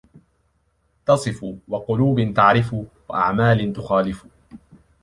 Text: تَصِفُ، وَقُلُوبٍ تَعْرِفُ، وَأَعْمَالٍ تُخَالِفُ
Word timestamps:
تَصِفُ، 1.05 1.43
وَقُلُوبٍ 1.69 2.33
تَعْرِفُ، 2.35 2.73
وَأَعْمَالٍ 3.09 3.73
تُخَالِفُ 3.73 4.25